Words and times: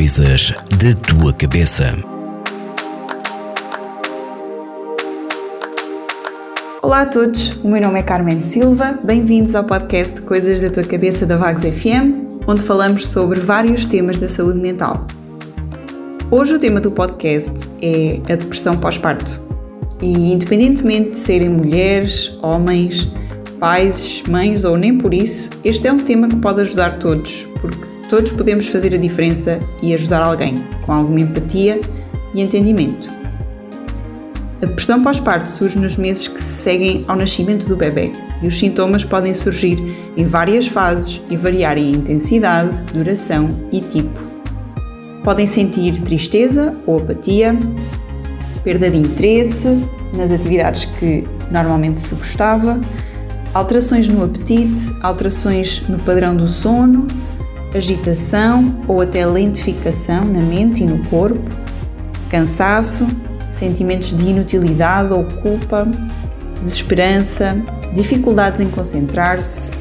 Coisas 0.00 0.54
da 0.78 0.94
tua 1.06 1.30
cabeça. 1.34 1.94
Olá 6.80 7.02
a 7.02 7.06
todos, 7.06 7.62
o 7.62 7.68
meu 7.68 7.82
nome 7.82 7.98
é 7.98 8.02
Carmen 8.02 8.40
Silva, 8.40 8.98
bem-vindos 9.04 9.54
ao 9.54 9.62
podcast 9.62 10.22
Coisas 10.22 10.62
da 10.62 10.70
tua 10.70 10.84
cabeça 10.84 11.26
da 11.26 11.36
Vagos 11.36 11.64
FM, 11.64 12.40
onde 12.46 12.62
falamos 12.62 13.08
sobre 13.08 13.40
vários 13.40 13.86
temas 13.86 14.16
da 14.16 14.26
saúde 14.26 14.58
mental. 14.58 15.06
Hoje 16.30 16.54
o 16.54 16.58
tema 16.58 16.80
do 16.80 16.90
podcast 16.90 17.52
é 17.82 18.22
a 18.32 18.36
depressão 18.36 18.78
pós-parto. 18.78 19.38
E 20.00 20.32
independentemente 20.32 21.10
de 21.10 21.18
serem 21.18 21.50
mulheres, 21.50 22.38
homens, 22.40 23.06
pais, 23.58 24.22
mães 24.26 24.64
ou 24.64 24.78
nem 24.78 24.96
por 24.96 25.12
isso, 25.12 25.50
este 25.62 25.88
é 25.88 25.92
um 25.92 25.98
tema 25.98 26.26
que 26.26 26.36
pode 26.36 26.62
ajudar 26.62 26.94
todos, 26.94 27.46
porque 27.60 27.90
todos 28.10 28.32
podemos 28.32 28.66
fazer 28.66 28.92
a 28.92 28.98
diferença 28.98 29.62
e 29.80 29.94
ajudar 29.94 30.22
alguém 30.22 30.56
com 30.84 30.92
alguma 30.92 31.20
empatia 31.20 31.80
e 32.34 32.42
entendimento. 32.42 33.08
A 34.60 34.66
depressão 34.66 35.02
pós-parto 35.02 35.48
surge 35.48 35.78
nos 35.78 35.96
meses 35.96 36.26
que 36.28 36.38
se 36.38 36.62
seguem 36.62 37.04
ao 37.06 37.16
nascimento 37.16 37.66
do 37.66 37.76
bebê 37.76 38.12
e 38.42 38.48
os 38.48 38.58
sintomas 38.58 39.04
podem 39.04 39.32
surgir 39.32 39.78
em 40.16 40.26
várias 40.26 40.66
fases 40.66 41.22
e 41.30 41.36
variar 41.36 41.78
em 41.78 41.92
intensidade, 41.92 42.70
duração 42.92 43.56
e 43.70 43.80
tipo. 43.80 44.20
Podem 45.22 45.46
sentir 45.46 45.98
tristeza 46.00 46.74
ou 46.86 46.98
apatia, 46.98 47.56
perda 48.64 48.90
de 48.90 48.98
interesse 48.98 49.68
nas 50.16 50.32
atividades 50.32 50.84
que 50.98 51.26
normalmente 51.50 52.00
se 52.00 52.14
gostava, 52.16 52.80
alterações 53.54 54.08
no 54.08 54.24
apetite, 54.24 54.92
alterações 55.00 55.82
no 55.88 55.98
padrão 56.00 56.34
do 56.34 56.46
sono, 56.46 57.06
agitação 57.74 58.74
ou 58.88 59.00
até 59.00 59.24
lentificação 59.24 60.24
na 60.24 60.40
mente 60.40 60.82
e 60.82 60.86
no 60.86 61.04
corpo, 61.06 61.40
cansaço, 62.28 63.06
sentimentos 63.48 64.14
de 64.14 64.28
inutilidade 64.28 65.12
ou 65.12 65.24
culpa, 65.24 65.86
desesperança, 66.54 67.56
dificuldades 67.94 68.60
em 68.60 68.68
concentrar-se, 68.68 69.72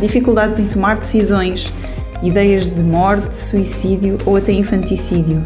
dificuldades 0.00 0.58
em 0.58 0.66
tomar 0.66 0.98
decisões, 0.98 1.72
ideias 2.22 2.68
de 2.68 2.82
morte, 2.82 3.34
suicídio 3.34 4.18
ou 4.26 4.36
até 4.36 4.52
infanticídio. 4.52 5.42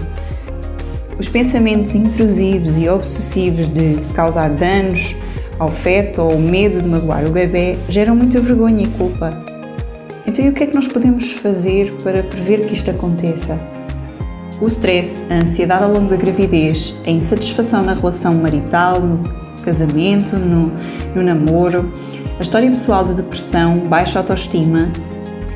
Os 1.18 1.28
pensamentos 1.28 1.94
intrusivos 1.94 2.76
e 2.76 2.88
obsessivos 2.88 3.68
de 3.68 3.96
causar 4.12 4.50
danos 4.50 5.14
ao 5.58 5.68
feto 5.68 6.20
ou 6.20 6.34
o 6.34 6.40
medo 6.40 6.82
de 6.82 6.88
magoar 6.88 7.24
o 7.24 7.30
bebê 7.30 7.78
geram 7.88 8.14
muita 8.14 8.40
vergonha 8.40 8.84
e 8.84 8.88
culpa. 8.88 9.55
Então, 10.26 10.44
e 10.44 10.48
o 10.48 10.52
que 10.52 10.64
é 10.64 10.66
que 10.66 10.74
nós 10.74 10.88
podemos 10.88 11.32
fazer 11.32 11.92
para 12.02 12.22
prever 12.22 12.66
que 12.66 12.74
isto 12.74 12.90
aconteça? 12.90 13.60
O 14.60 14.66
stress, 14.66 15.24
a 15.30 15.34
ansiedade 15.34 15.84
ao 15.84 15.92
longo 15.92 16.08
da 16.08 16.16
gravidez, 16.16 16.94
a 17.06 17.10
insatisfação 17.10 17.84
na 17.84 17.94
relação 17.94 18.34
marital, 18.34 19.00
no 19.00 19.22
casamento, 19.62 20.36
no, 20.36 20.72
no 21.14 21.22
namoro, 21.22 21.90
a 22.38 22.42
história 22.42 22.68
pessoal 22.68 23.04
de 23.04 23.14
depressão, 23.14 23.78
baixa 23.88 24.18
autoestima, 24.18 24.90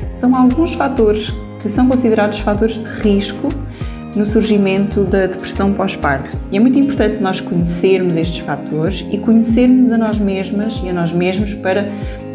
são 0.07 0.35
alguns 0.35 0.73
fatores 0.73 1.33
que 1.59 1.67
são 1.67 1.87
considerados 1.87 2.39
fatores 2.39 2.79
de 2.79 2.89
risco 3.01 3.49
no 4.15 4.25
surgimento 4.25 5.03
da 5.03 5.27
depressão 5.27 5.73
pós-parto. 5.73 6.37
E 6.51 6.57
é 6.57 6.59
muito 6.59 6.77
importante 6.77 7.21
nós 7.21 7.41
conhecermos 7.41 8.15
estes 8.15 8.39
fatores 8.39 9.05
e 9.11 9.17
conhecermos 9.17 9.91
a 9.91 9.97
nós 9.97 10.17
mesmas 10.19 10.81
e 10.83 10.89
a 10.89 10.93
nós 10.93 11.11
mesmos 11.11 11.53
para 11.53 11.89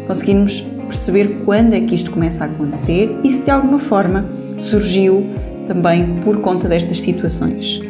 conseguirmos 0.05 0.63
perceber 0.87 1.41
quando 1.45 1.73
é 1.73 1.81
que 1.81 1.93
isto 1.93 2.11
começa 2.11 2.43
a 2.43 2.47
acontecer 2.47 3.15
e 3.23 3.31
se 3.31 3.41
de 3.41 3.51
alguma 3.51 3.77
forma 3.77 4.25
surgiu 4.57 5.25
também 5.67 6.19
por 6.21 6.37
conta 6.37 6.67
destas 6.67 7.01
situações. 7.01 7.81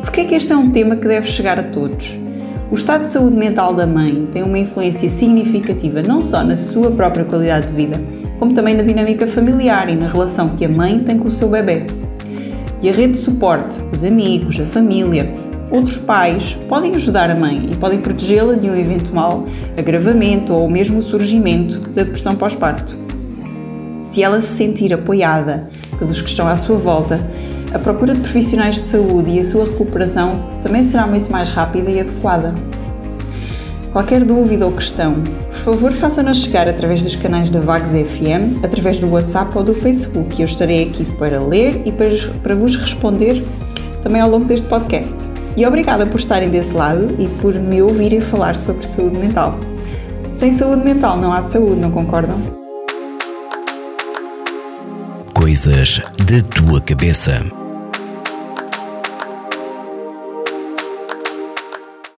Porque 0.00 0.20
é 0.20 0.24
que 0.24 0.34
este 0.34 0.52
é 0.52 0.56
um 0.56 0.70
tema 0.70 0.96
que 0.96 1.06
deve 1.06 1.28
chegar 1.28 1.58
a 1.58 1.62
todos? 1.64 2.18
O 2.70 2.74
estado 2.74 3.04
de 3.04 3.12
saúde 3.12 3.36
mental 3.36 3.74
da 3.74 3.86
mãe 3.86 4.28
tem 4.30 4.42
uma 4.42 4.58
influência 4.58 5.08
significativa 5.08 6.02
não 6.02 6.22
só 6.22 6.44
na 6.44 6.54
sua 6.54 6.90
própria 6.90 7.24
qualidade 7.24 7.68
de 7.68 7.72
vida, 7.72 8.00
como 8.38 8.54
também 8.54 8.74
na 8.74 8.82
dinâmica 8.82 9.26
familiar 9.26 9.88
e 9.88 9.96
na 9.96 10.06
relação 10.06 10.50
que 10.50 10.64
a 10.64 10.68
mãe 10.68 10.98
tem 11.00 11.18
com 11.18 11.28
o 11.28 11.30
seu 11.30 11.48
bebê. 11.48 11.86
E 12.80 12.88
a 12.88 12.92
rede 12.92 13.14
de 13.14 13.18
suporte, 13.18 13.82
os 13.92 14.04
amigos, 14.04 14.60
a 14.60 14.66
família, 14.66 15.32
outros 15.70 15.98
pais 15.98 16.58
podem 16.68 16.94
ajudar 16.94 17.30
a 17.30 17.34
mãe 17.34 17.68
e 17.70 17.76
podem 17.76 18.00
protegê-la 18.00 18.54
de 18.54 18.68
um 18.68 18.76
eventual 18.76 19.46
agravamento 19.76 20.52
ou 20.52 20.68
mesmo 20.68 21.02
surgimento 21.02 21.80
da 21.80 22.02
depressão 22.02 22.34
pós-parto. 22.34 22.96
Se 24.00 24.22
ela 24.22 24.40
se 24.40 24.56
sentir 24.56 24.92
apoiada 24.92 25.68
pelos 25.98 26.20
que 26.22 26.28
estão 26.28 26.46
à 26.46 26.56
sua 26.56 26.76
volta, 26.76 27.20
a 27.74 27.78
procura 27.78 28.14
de 28.14 28.20
profissionais 28.20 28.80
de 28.80 28.88
saúde 28.88 29.30
e 29.32 29.38
a 29.40 29.44
sua 29.44 29.66
recuperação 29.66 30.48
também 30.62 30.82
será 30.82 31.06
muito 31.06 31.30
mais 31.30 31.48
rápida 31.50 31.90
e 31.90 32.00
adequada. 32.00 32.54
Qualquer 33.92 34.24
dúvida 34.24 34.64
ou 34.64 34.72
questão, 34.72 35.14
por 35.48 35.56
favor 35.56 35.92
faça-nos 35.92 36.38
chegar 36.38 36.68
através 36.68 37.02
dos 37.02 37.16
canais 37.16 37.50
da 37.50 37.60
Vagos 37.60 37.90
FM, 37.90 38.64
através 38.64 38.98
do 38.98 39.10
WhatsApp 39.10 39.56
ou 39.56 39.64
do 39.64 39.74
Facebook 39.74 40.40
eu 40.40 40.44
estarei 40.44 40.88
aqui 40.88 41.04
para 41.16 41.42
ler 41.42 41.82
e 41.84 41.92
para 41.92 42.54
vos 42.54 42.76
responder 42.76 43.44
também 44.02 44.20
ao 44.20 44.30
longo 44.30 44.44
deste 44.44 44.66
podcast. 44.68 45.16
E 45.58 45.66
obrigada 45.66 46.06
por 46.06 46.20
estarem 46.20 46.50
desse 46.50 46.70
lado 46.70 47.16
e 47.18 47.26
por 47.42 47.52
me 47.52 47.82
ouvirem 47.82 48.20
falar 48.20 48.54
sobre 48.54 48.86
saúde 48.86 49.18
mental. 49.18 49.58
Sem 50.32 50.56
saúde 50.56 50.84
mental 50.84 51.16
não 51.16 51.32
há 51.32 51.42
saúde, 51.50 51.80
não 51.80 51.90
concordam? 51.90 52.40
Coisas 55.34 56.00
da 56.16 56.40
tua 56.48 56.80
cabeça. 56.80 57.42